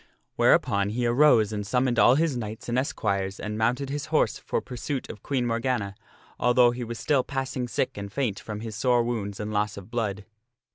[0.35, 4.59] Whereupon he arose and summoned all his knights and esquires and mounted his horse for
[4.59, 5.93] pursuit of Queen Morgana,
[6.39, 9.91] although he was still passing sick and faint from his sore wounds and loss of
[9.91, 10.25] blood.